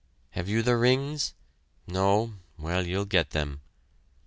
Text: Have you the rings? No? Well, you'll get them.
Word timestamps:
Have 0.31 0.49
you 0.49 0.63
the 0.63 0.77
rings? 0.77 1.35
No? 1.85 2.33
Well, 2.57 2.87
you'll 2.87 3.05
get 3.05 3.29
them. 3.29 3.61